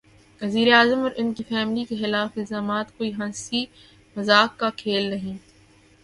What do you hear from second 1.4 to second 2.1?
family کے